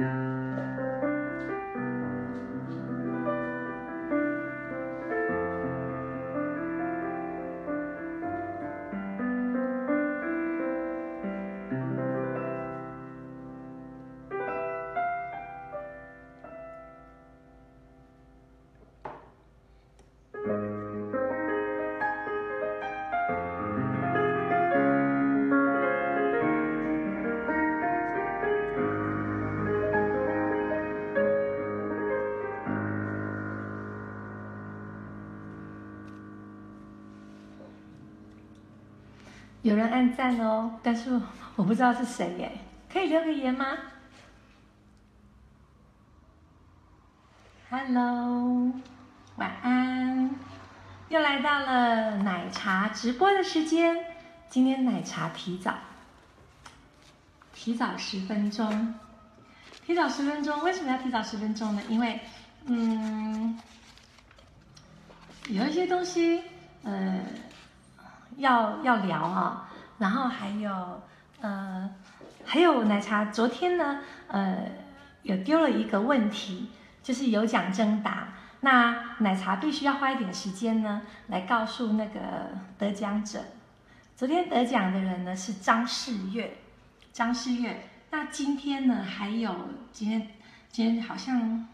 [0.00, 0.43] Música
[39.64, 41.18] 有人按赞哦，但是
[41.56, 42.52] 我不知道是谁耶，
[42.92, 43.66] 可以留个言吗
[47.70, 48.70] ？Hello，
[49.36, 50.34] 晚安，
[51.08, 53.96] 又来到了奶茶直播的时间。
[54.50, 55.74] 今天奶茶提早，
[57.54, 58.94] 提早十分钟，
[59.86, 60.62] 提早十分钟。
[60.62, 61.82] 为什么要提早十分钟呢？
[61.88, 62.20] 因为，
[62.66, 63.58] 嗯，
[65.48, 66.42] 有一些东西，
[66.82, 67.18] 呃。
[68.36, 69.68] 要要聊啊，
[69.98, 71.02] 然后还有
[71.40, 71.90] 呃，
[72.44, 73.26] 还有奶茶。
[73.26, 74.66] 昨天呢，呃，
[75.22, 76.70] 有丢了一个问题，
[77.02, 78.28] 就是有奖征答。
[78.60, 82.20] 那奶茶必须要花一点时间呢，来告诉那个
[82.78, 83.40] 得奖者。
[84.16, 86.58] 昨天得奖的人呢是张世月，
[87.12, 87.88] 张世月。
[88.10, 89.54] 那今天呢，还有
[89.92, 90.28] 今天
[90.70, 91.68] 今天好像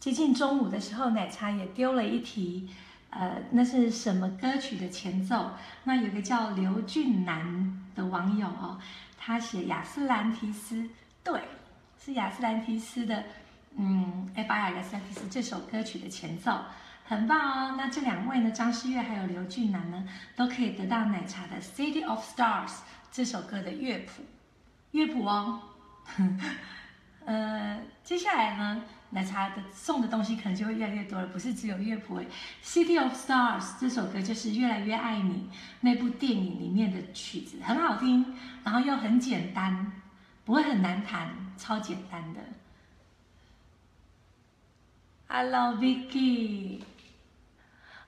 [0.00, 2.68] 接近中午的时候，奶茶也丢了一题。
[3.14, 5.50] 呃，那是什么歌曲的前奏？
[5.84, 8.80] 那有个叫刘俊南的网友哦，
[9.18, 10.88] 他写亚斯兰提斯，
[11.22, 11.42] 对，
[12.02, 13.22] 是亚斯兰提斯的，
[13.76, 16.58] 嗯，F I R 亚斯兰提斯这首歌曲的前奏，
[17.04, 17.74] 很棒哦。
[17.76, 22.68] 那这两位呢，张诗月还有刘俊南呢，都可以得到奶茶的《City of Stars》
[23.10, 24.22] 这首歌的乐谱，
[24.92, 25.60] 乐谱哦。
[27.26, 28.82] 呃，接下来呢？
[29.14, 32.18] 奶茶的送的东西可能就会越来越多了，不是只有乐谱。
[32.64, 35.34] 《City of Stars》这首歌就是《越来越爱你》
[35.80, 39.92] 那部电影里面的曲子，很好听，然后又很简单，
[40.46, 41.28] 不会很难弹，
[41.58, 42.40] 超简单的。
[45.28, 46.80] Hello，Vicky，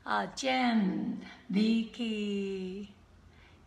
[0.04, 2.86] 啊，Jam，Vicky，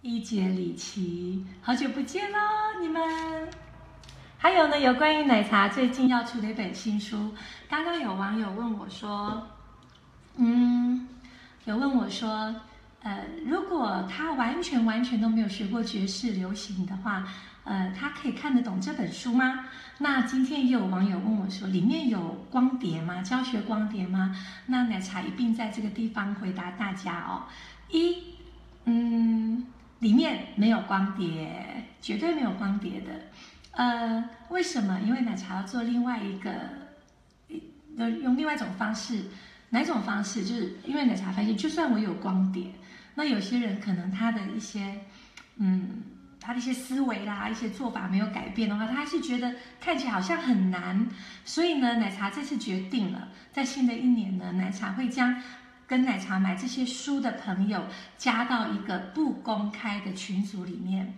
[0.01, 2.39] 一姐李琦，好久不见喽，
[2.81, 3.66] 你们。
[4.39, 7.33] 还有呢，有关于奶茶最近要出的一本新书。
[7.67, 9.47] 刚刚有网友问我说，
[10.35, 11.07] 嗯，
[11.65, 12.55] 有问我说，
[13.01, 17.27] 呃，如果他完全完全都没有学过爵士流行的话，
[17.63, 19.65] 呃，他可以看得懂这本书吗？
[19.97, 23.23] 那今天也有网友问我说，里面有光碟吗？
[23.23, 24.35] 教学光碟吗？
[24.67, 27.41] 那奶茶一并在这个地方回答大家哦。
[27.89, 28.35] 一，
[28.85, 29.65] 嗯，
[29.97, 33.25] 里面没有光碟，绝对没有光碟的。
[33.77, 34.99] 呃，为什么？
[35.05, 36.51] 因为奶茶要做另外一个，
[37.95, 39.25] 用另外一种方式，
[39.69, 40.43] 哪种方式？
[40.43, 42.71] 就是因为奶茶发现，就算我有光碟，
[43.13, 45.01] 那有些人可能他的一些，
[45.57, 46.01] 嗯，
[46.39, 51.07] 他的一些思维啦，一些做法没有改变的话，他是觉得看起来好像很难。
[51.45, 55.39] 所以呢，奶茶这次决定了，在新的一年呢，奶茶会将
[55.85, 57.85] 跟奶茶买这些书的朋友
[58.17, 61.13] 加到一个不公开的群组里面。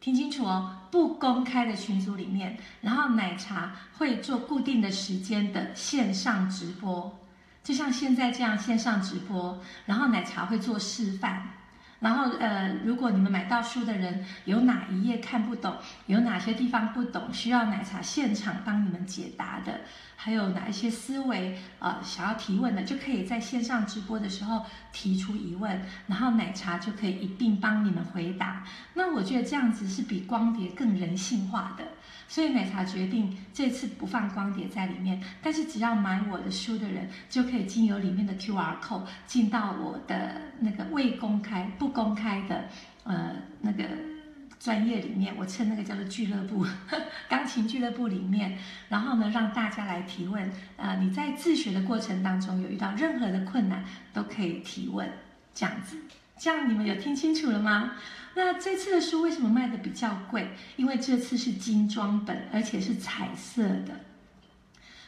[0.00, 7.18] 听清楚哦，不公开的群组里面，然后奶茶会做固定的时间的线上直播，
[7.62, 11.59] 就像现在这样线上直播，然后奶茶会做示范。
[12.00, 19.80] 然后，呃，如果你们买到书的人有哪一页看不懂，有哪些地方不懂，需要奶茶现场帮你们解答的，
[20.16, 28.64] 还有哪一些思维，呃，想要提问的，就可以在线上直播的时候提出疑问，然后奶茶就可以一并帮你们回答。
[28.94, 31.84] 那我觉得这样子是比光碟更人性化的。
[32.30, 42.68] 所以奶茶决定这次不放光碟在里面，但是只要买我的书的人，就可以经由里面的 QR code 进到我的那个未公开、不公开的
[43.02, 43.82] 呃那个
[44.60, 46.64] 专业里面，我称那个叫做俱乐部，
[47.28, 48.56] 钢琴俱乐部里面，
[48.88, 50.48] 然后呢让大家来提问。
[50.76, 55.10] 呃，你在自学的过程当中有遇到任何的困难，都可以提问，
[55.52, 55.96] 这样子。
[56.40, 57.92] 这样你们有听清楚了吗？
[58.34, 60.56] 那这次的书为什么卖的比较贵？
[60.76, 64.00] 因为这次是精装本，而且是彩色的，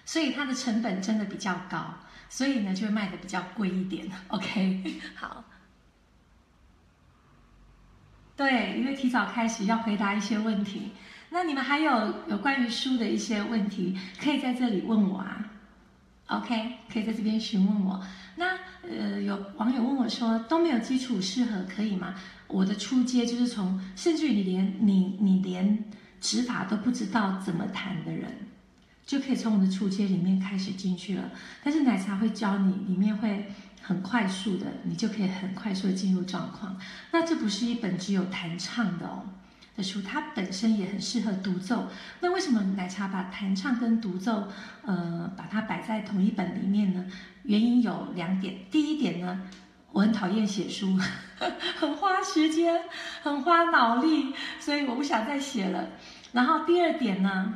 [0.05, 1.95] 所以它的成本真的比较高，
[2.29, 4.07] 所以呢就会卖的比较贵一点。
[4.29, 5.43] OK，好。
[8.37, 10.93] 对，因为提早开始要回答一些问题，
[11.31, 15.49] 那你们还有有关于书的一些问题，可以在这里问我啊。
[16.27, 18.05] OK，可以在这边询问我。
[18.37, 22.15] 那呃，有网友问我说，都没有基础适合可以吗？
[22.49, 25.85] 我的初阶就是从，甚至于你连你你连
[26.21, 28.31] 指法都不知道怎么弹的人，
[29.07, 31.31] 就可以从我的初阶里面开始进去了。
[31.63, 33.47] 但是奶茶会教你，里面会
[33.81, 36.77] 很快速的，你就可以很快速的进入状况。
[37.13, 39.25] 那这不是一本只有弹唱的哦
[39.77, 41.89] 的书，它本身也很适合独奏。
[42.21, 44.49] 那为什么奶茶把弹唱跟独奏，
[44.85, 47.05] 呃，把它摆在同一本里面呢？
[47.45, 48.57] 原因有两点。
[48.71, 49.41] 第一点呢，
[49.93, 50.99] 我很讨厌写书，
[51.79, 52.83] 很花时间，
[53.23, 55.89] 很花脑力，所以我不想再写了。
[56.33, 57.55] 然后第二点呢，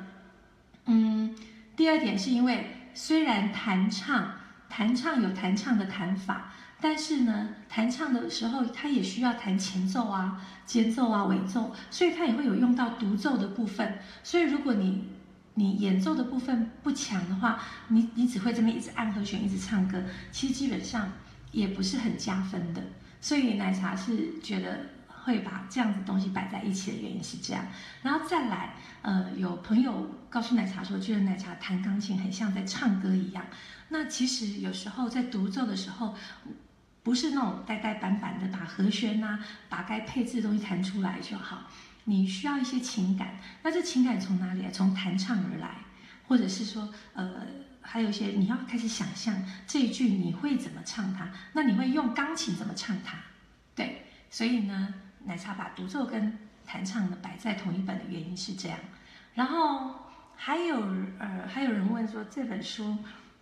[0.87, 1.35] 嗯，
[1.77, 4.33] 第二点是因为虽然弹唱，
[4.69, 13.99] 弹唱有弹唱的弹法，但是呢，弹唱的时候它也需要弹前奏啊、间奏啊、尾奏，所以它也会有用到独奏的部分。
[14.23, 15.05] 所以如果你
[15.55, 21.11] 你演奏的部分不强的话，你你只会这么一直按和弦，一直唱歌，其实基本上。
[21.53, 22.83] 也不是很加分的，
[23.19, 24.79] 所以奶茶是觉得
[25.23, 27.65] 会把这样子东西摆在一起的原因是这样。
[28.03, 33.47] 然后再来，呃，有朋友告诉奶茶说，觉得奶茶弹钢琴很像在唱歌一样。
[33.89, 36.15] 那其实有时候在独奏的时候，
[37.07, 41.71] 不是那种呆呆板板的把和弦呐、啊，把该配置的东西弹出来就好。
[42.03, 44.71] 你需要一些情感，那这情感从哪里来？
[44.73, 45.77] 从弹唱而来，
[46.27, 47.47] 或者是说，呃。
[47.89, 49.33] 还有一些你要开始想象
[49.65, 53.17] 这一句你会怎么唱它，那你会用钢琴怎么唱它？
[53.77, 54.93] 对，所以呢，
[55.27, 56.37] 奶茶把独奏跟
[56.67, 58.77] 弹唱呢摆在同一本的原因是这样。
[59.35, 59.95] 然后
[60.35, 60.81] 还有
[61.21, 62.99] 呃，还有人问说这本书，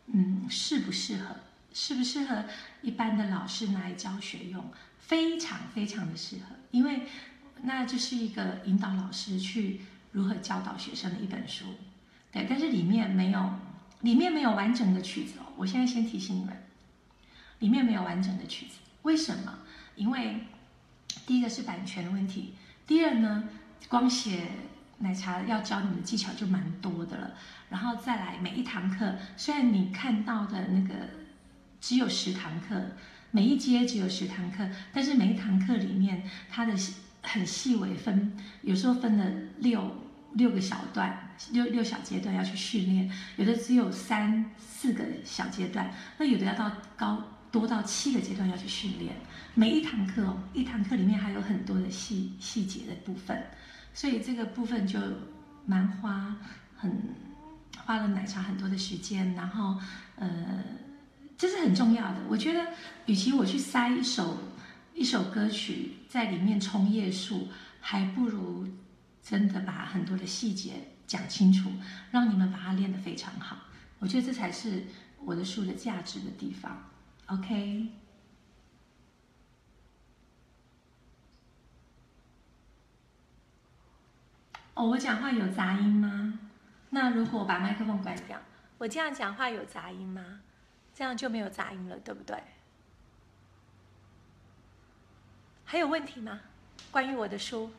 [0.09, 1.35] 嗯，适不适合？
[1.75, 2.47] 适不适合
[2.81, 4.65] 一般的老师来教学用？
[4.99, 7.03] 非常非常的适合，因为
[7.65, 9.83] 那就是一个引导老师去
[10.13, 11.67] 如何教导学生的一本书。
[12.33, 13.51] 对，但是里面没有。
[14.01, 16.55] 里面没有完整的曲子哦，我现在先提醒你们，
[17.61, 19.61] 里面没有完整的曲子，为什么？
[19.97, 20.41] 因为
[21.27, 22.55] 第一个是版权的问题，
[22.87, 23.49] 第二呢，
[23.89, 24.47] 光写
[24.99, 27.31] 奶茶要教你们的技巧就蛮多的了，
[27.71, 30.95] 然后再来每一堂课，虽然你看到的那个
[31.85, 32.81] 只有十堂课，
[33.31, 36.73] 每一阶只有十堂课，但是每一堂课里面它的
[37.21, 38.33] 很细微分，
[38.63, 39.25] 有时候分了
[39.59, 40.03] 六。
[40.35, 47.23] 六个小段，六六小阶段要去训练，有的只有三四个小阶段，那有的要到高
[47.53, 49.15] 多到七个阶段要去训练。
[49.55, 53.41] 每一堂课，一堂课里面还有很多的细细节的部分，
[53.93, 54.99] 所以这个部分就
[55.67, 56.35] 蛮花
[56.77, 57.01] 很
[57.85, 59.81] 花了奶茶很多的时间，然后
[60.17, 60.65] 呃，
[61.37, 62.19] 这是很重要的。
[62.29, 62.73] 我觉得，
[63.07, 64.39] 与其我去塞一首
[64.95, 67.49] 一首歌曲在里面充页数，
[67.81, 68.69] 还不如。
[69.27, 70.73] 真的把很多的细节
[71.07, 71.73] 讲清楚，
[72.11, 73.57] 让你们把它练得非常好。
[73.99, 74.85] 我觉得这才是
[75.25, 76.91] 我的书的价值的地方。
[77.29, 77.89] OK。
[84.75, 86.39] 哦，我讲话有杂音吗？
[86.91, 88.39] 那如果我把麦克风关掉，
[88.77, 90.41] 我这样讲话有杂音吗？
[90.95, 92.41] 这样就没有杂音了，对不对？
[95.65, 96.41] 还有问题吗？
[96.91, 97.73] 关于我的书？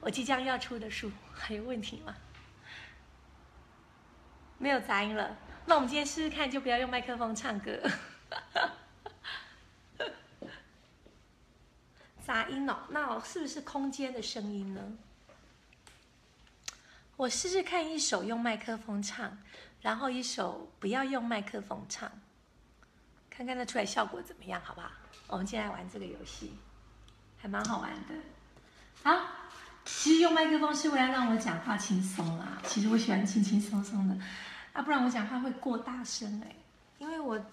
[0.00, 2.16] 我即将要出的书还有问题吗？
[4.58, 5.36] 没有杂音了，
[5.66, 7.80] 那我们今天试试看，就不要用麦克风唱歌。
[12.24, 14.80] 杂音哦，那是不是空间的声音呢？
[17.16, 19.38] 我试试看一首用麦克风唱，
[19.80, 22.10] 然后一首不要用麦克风唱，
[23.34, 24.90] 看看它出来效果怎么样，好不好？
[25.28, 26.52] 我们今天来玩这个游戏，
[27.38, 28.14] 还蛮好玩的。
[29.02, 29.26] 好。
[29.84, 32.62] 其实用麦克风是为了让我讲话轻松啦。
[32.68, 34.16] 其实我喜欢轻轻松松的，
[34.72, 36.54] 啊，不然我讲话会过大声哎。
[36.98, 37.44] 因为我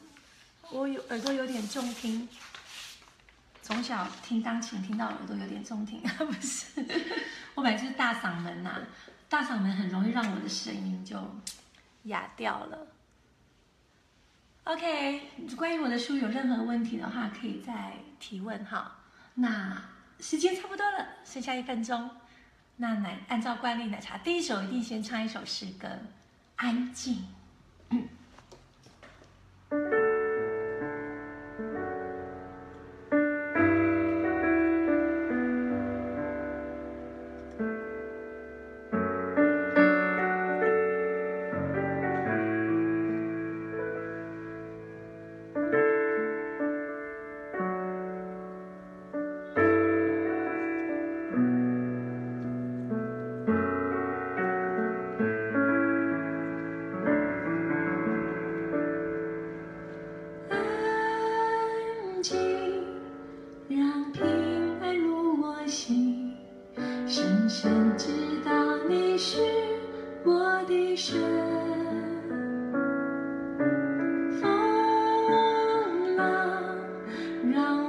[0.70, 2.30] 我有耳朵有点重听，
[3.64, 6.68] 从小听钢琴听到耳朵有点重听啊， 不是，
[7.56, 8.80] 我本来就是大嗓门呐、
[9.28, 11.18] 大嗓门很容易让我的声音就
[12.04, 12.86] 哑掉了。
[14.66, 15.22] OK，
[15.58, 18.96] 关于我的书有任何问题的话，可以再提问哈。
[19.34, 19.82] 那。
[20.22, 22.10] 时间差不多了，剩下一分钟。
[22.76, 25.88] 那奶按照惯例，奶茶第一首一定先唱一首诗歌，
[26.58, 27.26] 《安静》。
[77.60, 77.89] now.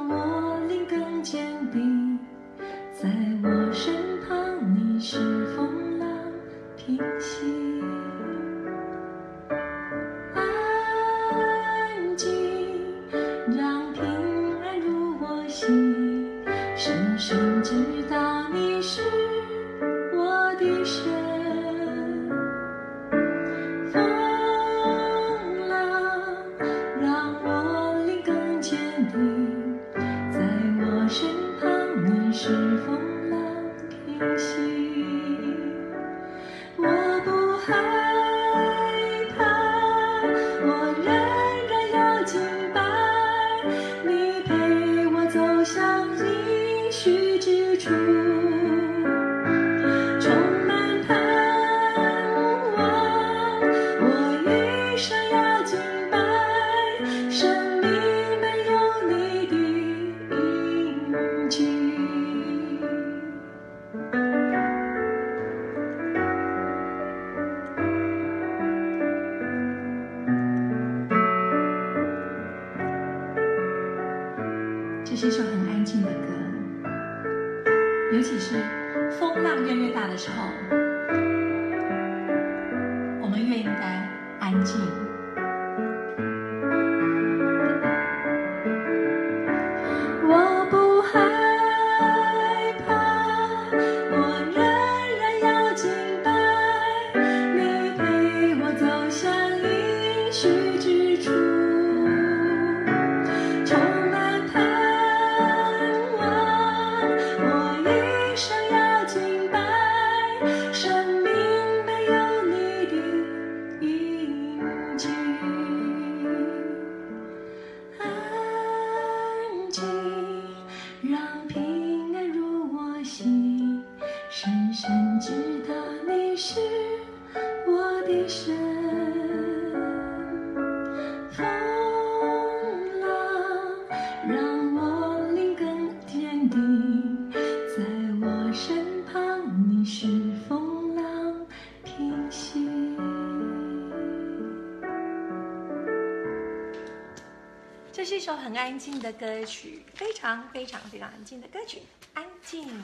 [148.70, 151.82] 安静的歌曲，非常非常非常安静的歌曲，
[152.14, 152.80] 安静。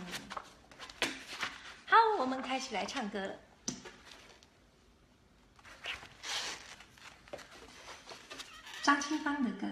[1.86, 3.36] 好，我们开始来唱歌了。
[8.82, 9.68] 张清芳的歌，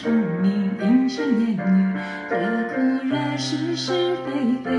[0.00, 0.48] 成谜，
[0.80, 1.60] 阴声烟雨，
[2.30, 2.36] 何
[2.72, 3.92] 苦惹是是
[4.24, 4.30] 非
[4.62, 4.70] 非？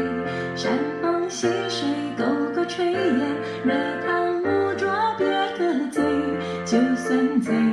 [0.55, 0.71] 山
[1.01, 2.23] 盟溪水，勾
[2.55, 3.19] 勾炊烟，
[3.65, 3.73] 惹
[4.05, 6.01] 他无着别个醉，
[6.63, 7.68] 就算醉。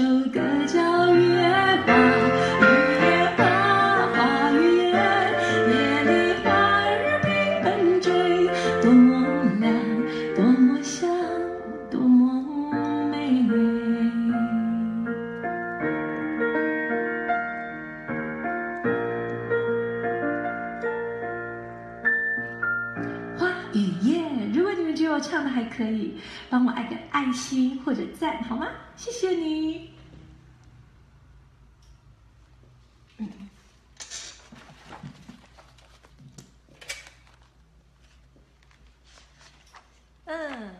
[0.00, 0.80] 首歌叫
[1.14, 1.44] 《月
[1.84, 1.94] 光》。
[4.16, 4.56] 花雨
[4.88, 4.96] 夜，
[5.68, 6.10] 夜里
[6.42, 6.48] 花
[6.80, 6.88] 儿
[7.22, 7.28] 缤
[7.62, 8.08] 纷追，
[8.80, 9.04] 多么
[9.60, 9.68] 蓝，
[10.34, 11.06] 多么香，
[11.90, 12.32] 多么
[13.10, 13.44] 美。
[23.36, 26.16] 花雨夜，如果你们觉得我唱的还可以，
[26.48, 28.42] 帮我按个爱心或者赞。
[28.44, 28.59] 好。
[29.00, 29.94] 谢谢你。
[40.26, 40.74] 嗯，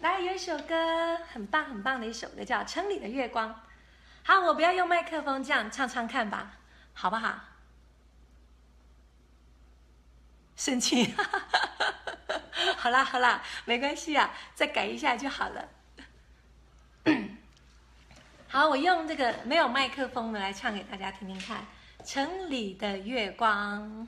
[0.00, 3.50] 来有一首歌，很棒很棒的一首歌，叫《城里的月光》。
[4.22, 6.56] 好，我不要用麦克风，这样唱唱看吧，
[6.94, 7.38] 好不好？
[10.56, 11.14] 生气？
[12.78, 15.75] 好啦好啦，没关系啊，再改一下就好了。
[18.48, 21.64] 好我用这个没有麦克风的来唱给大家听听看。
[22.04, 24.06] 城里的月光。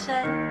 [0.00, 0.49] said.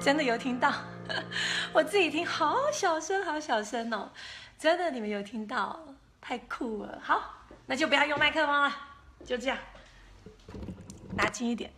[0.00, 0.72] 真的有听到？
[1.74, 4.10] 我自己听好小声，好小声哦！
[4.58, 5.78] 真的，你们有听到？
[6.20, 6.98] 太酷了！
[7.02, 8.72] 好，那就不要用麦克风了，
[9.26, 9.58] 就这样，
[11.14, 11.70] 拿近一点，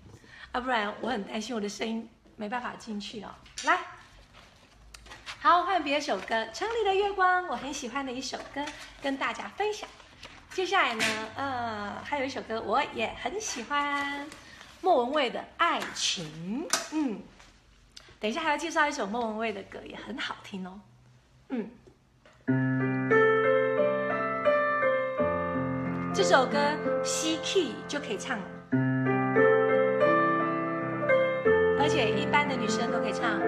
[0.52, 3.30] 啊，不然我很担心我的声音没办法进去哦。
[3.64, 3.78] 来，
[5.40, 8.64] 好，换别首歌，《城里的月光》，我很喜欢的一首歌，
[9.02, 9.88] 跟大家分享。
[10.50, 11.04] 接下来呢，
[11.35, 14.28] 呃，还有一首歌我也很喜欢，
[14.80, 16.68] 莫文蔚的《爱情》。
[16.92, 17.20] 嗯。
[18.22, 20.80] 等一下还要介绍一首莫文蔚的歌，也很好听哦。
[21.48, 21.68] 嗯，
[26.14, 26.56] 这首歌
[27.02, 28.44] C key 就可以唱了，
[31.80, 33.40] 而且一般的女生都可以唱。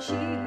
[0.00, 0.39] 清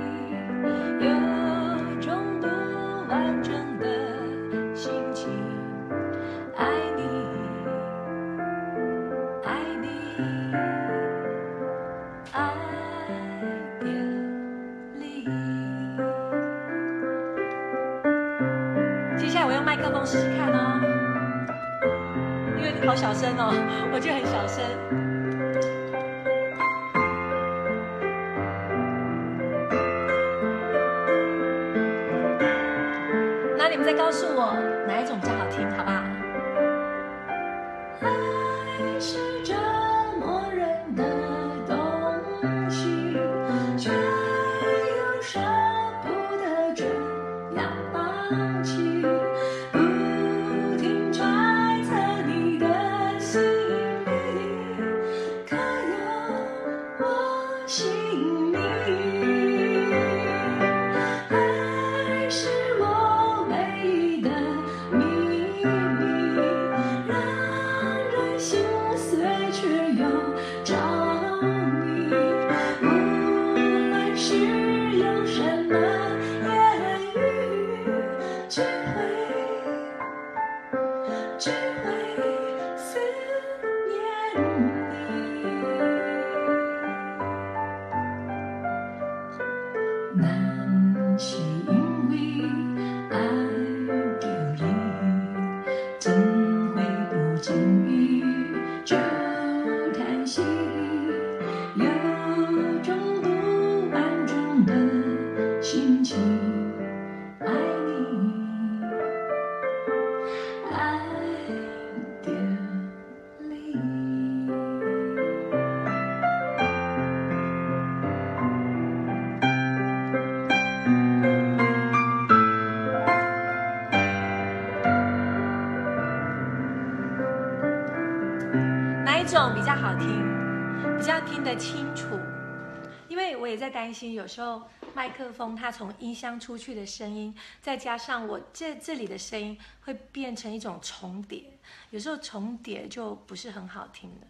[134.03, 134.61] 心，有时候
[134.93, 141.57] 麦克风它从音箱出去的声音，再加上我这这里的声音，会变成一种重叠，
[141.91, 144.27] 有时候重叠就不是很好听的，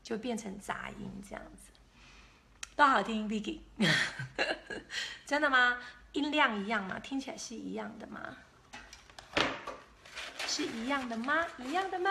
[0.00, 1.72] 就变成杂音这样子，
[2.76, 3.58] 都好听，Vicky。
[5.26, 5.76] 真的吗？
[6.12, 7.00] 音量一样吗？
[7.00, 8.36] 听起来是一样的吗？
[10.46, 11.44] 是一样的吗？
[11.58, 12.10] 一样的吗？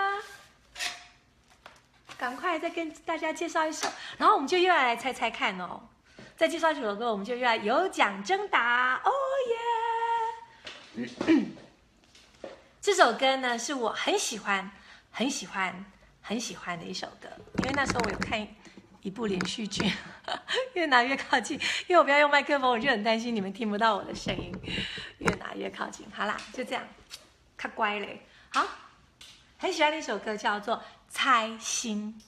[2.17, 5.88] 赶快再跟大家介绍一首，然后我们就又要来猜猜看哦。
[6.38, 9.12] 再介绍一首歌，我们就要有奖征答，哦
[10.98, 11.08] 耶！
[12.82, 14.69] 这首歌呢，是我很喜欢、
[15.12, 15.86] 很喜欢、
[16.21, 18.45] 很喜欢的一首歌，因为那时候我有看
[19.02, 19.89] 一部连续剧，
[20.76, 24.54] 越拿越靠近，因为我不要用麦克风，我就很担心你们听不到我的声音。
[25.19, 26.84] 越拿越靠近，好啦，就这样，
[27.56, 28.26] 卡乖嘞。
[28.50, 28.67] 好，
[29.58, 30.76] 很喜欢的一首歌叫做
[31.08, 32.21] 《猜心》，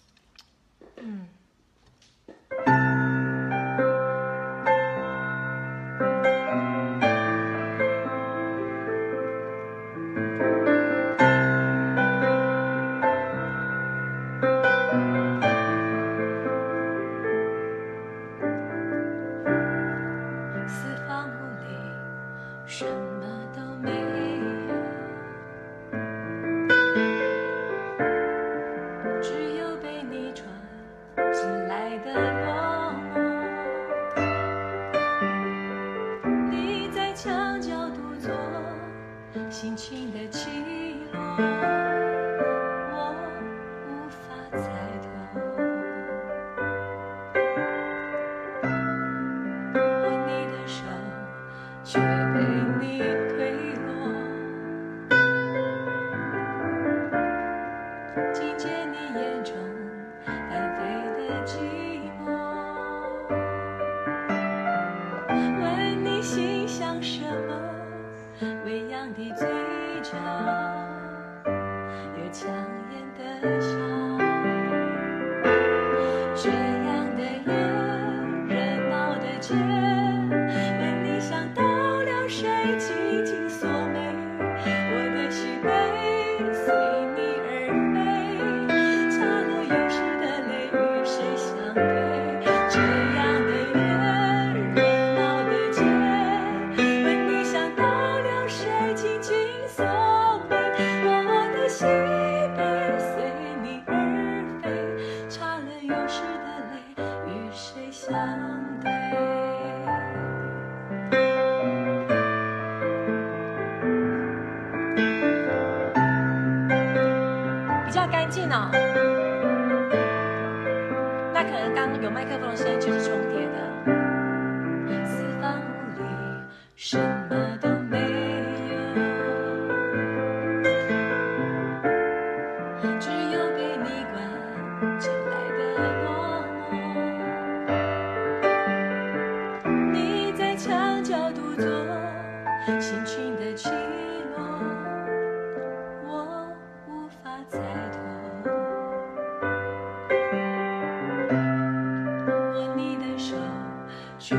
[0.96, 1.28] 嗯。
[68.64, 69.48] 未央的嘴
[70.04, 70.16] 角
[72.18, 72.77] 又强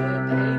[0.09, 0.58] to.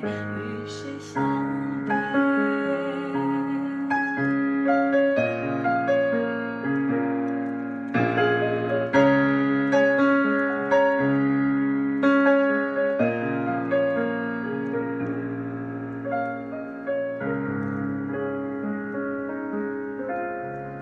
[0.00, 1.22] 相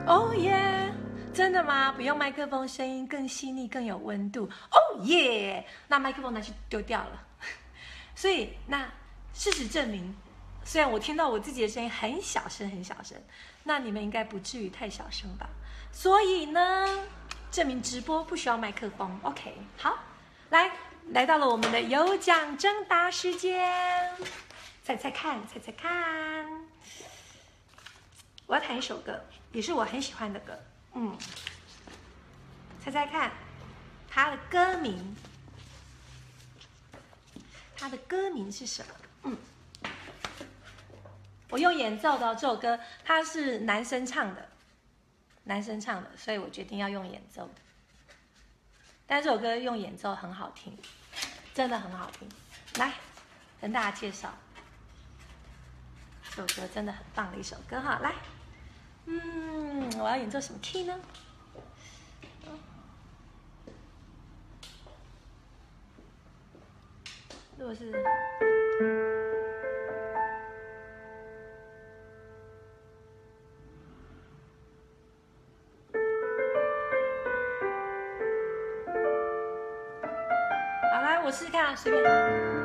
[0.07, 0.93] 哦耶
[1.33, 1.93] 真的吗？
[1.93, 4.45] 不用麦克风声音更细腻更有温度。
[4.45, 7.23] 哦耶那麦克风拿去丢掉了。
[8.15, 8.89] 所以那
[9.37, 10.17] 事实证明，
[10.65, 13.23] 虽然我听到我自己的声音很小声，很小声，
[13.65, 15.47] 那你们应该不至于太小声吧？
[15.93, 17.07] 所以呢，
[17.51, 19.21] 证明直播不需要麦克风。
[19.23, 19.99] OK，好，
[20.49, 20.73] 来，
[21.11, 24.17] 来到了我们的有奖征答时间，
[24.83, 26.47] 猜猜看，猜猜看，
[28.47, 29.23] 我要弹一首歌。
[29.53, 30.59] 也是我很喜欢的歌，
[30.95, 31.17] 嗯，
[32.83, 33.31] 猜猜看，
[34.09, 35.15] 它的歌名，
[37.77, 38.95] 它的歌名是什么？
[39.27, 39.37] 嗯，
[41.51, 44.49] 我用演奏的这首歌，它是男生唱的，
[45.45, 47.51] 男生唱的，所以我决定要用演奏。
[49.07, 50.77] 但这首歌用演奏很好听，
[51.53, 52.29] 真的很好听。
[52.77, 52.93] 来，
[53.61, 54.33] 跟大家介绍，
[56.31, 58.15] 这首歌真的很棒的一首歌哈，来。
[59.07, 60.99] 嗯，我要演奏什么 key 呢？
[67.59, 67.91] 如果是，
[81.77, 82.56] 随便。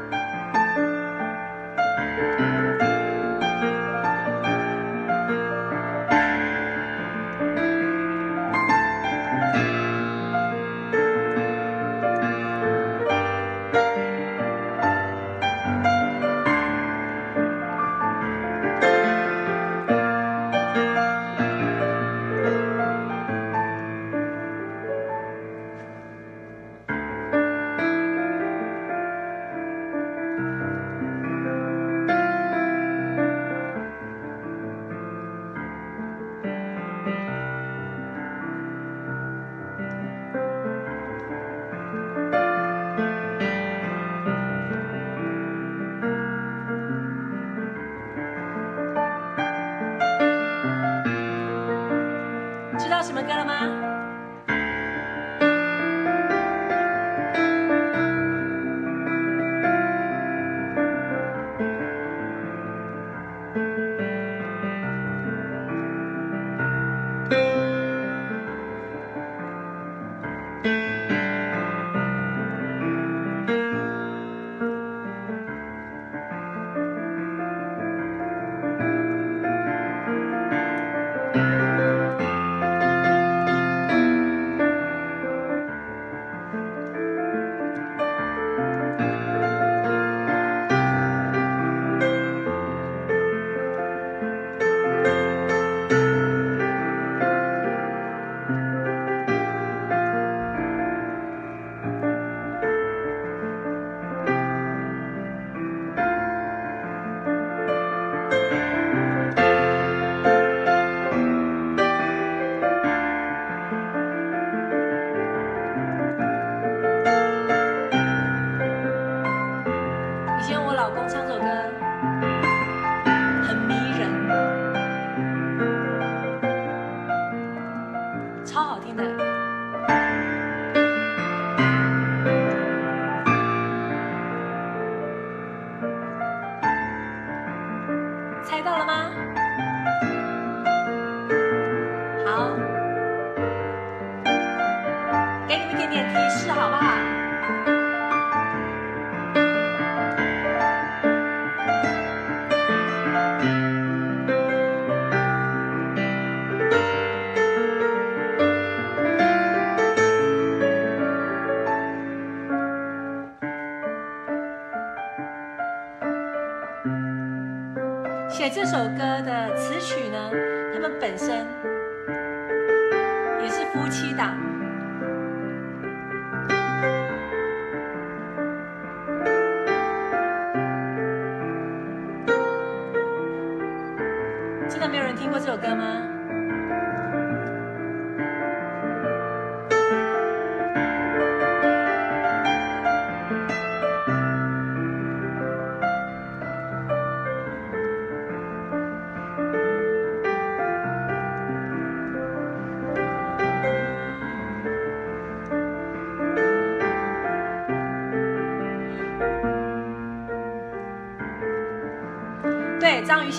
[171.27, 171.45] 他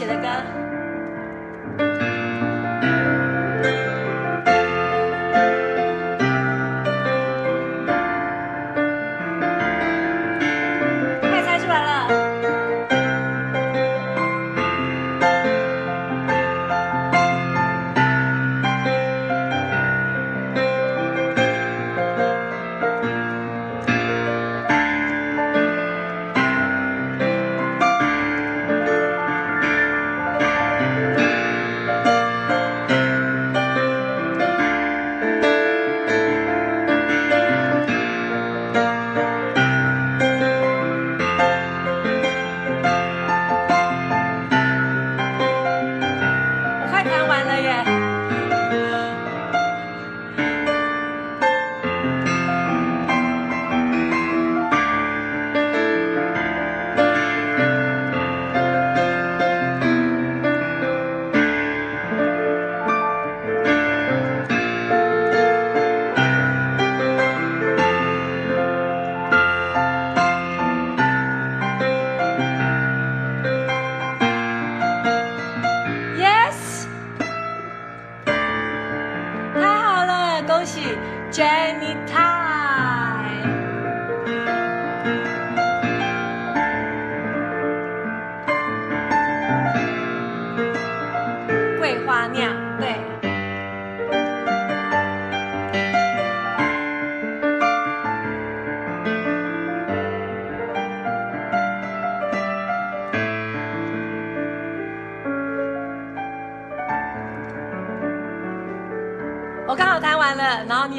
[0.02, 0.51] 写的歌。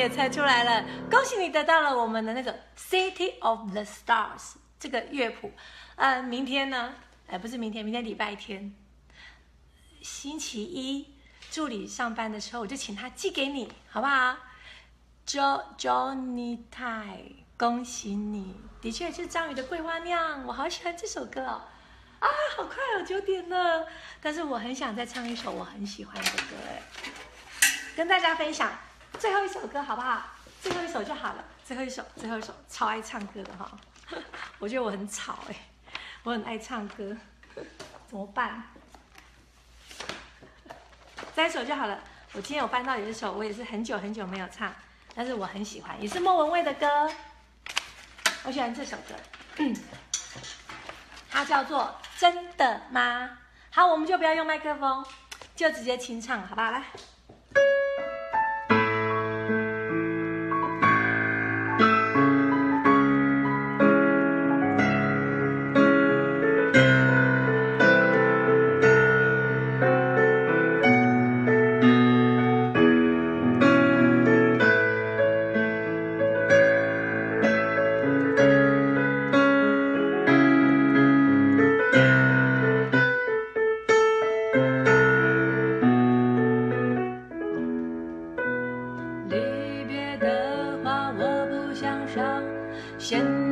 [0.03, 4.37] 也猜出来了，恭喜你得到了我们的那个《City of the Stars》
[4.77, 5.49] 这个乐谱。
[5.95, 6.93] 呃，明天呢？
[7.27, 8.75] 哎，不是明天，明天礼拜天，
[10.01, 11.15] 星期一
[11.49, 14.35] 助理上班的时候，我就请他寄给你，好不好
[15.25, 21.61] ？Jo Johnny Tai，恭喜你，的确是章鱼的《桂花酿》，我好喜欢这首歌哦。
[22.19, 22.27] 啊，
[22.57, 23.87] 好快哦，九点了，
[24.19, 26.81] 但是我很想再唱一首我很喜欢的歌，哎。
[27.95, 28.69] 跟大家分享
[29.19, 30.21] 最后一首歌好不好？
[30.61, 31.43] 最后一首就好了。
[31.65, 33.71] 最后一首，最后一首，超爱唱歌的哈。
[34.59, 35.55] 我觉得我很吵哎，
[36.23, 37.15] 我很爱唱歌，
[38.07, 38.63] 怎么办？
[41.35, 41.99] 这一首就好了。
[42.33, 44.73] 我今天有翻到有一首，我也是很久很久没有唱，
[45.15, 47.09] 但是我很喜欢，也是莫文蔚的歌。
[48.43, 49.15] 我喜欢这首歌，
[51.29, 53.25] 它叫做《真的吗》。
[53.71, 55.05] 好，我们就不要用麦克风，
[55.55, 56.71] 就直接清唱，好不好？
[56.71, 56.83] 来。
[93.03, 93.42] 先